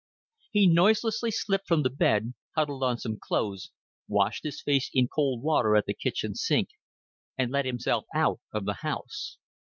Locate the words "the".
1.83-1.91, 5.85-5.93, 8.65-8.79